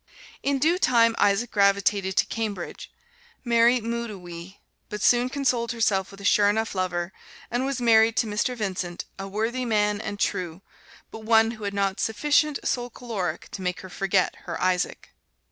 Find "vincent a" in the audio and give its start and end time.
8.57-9.27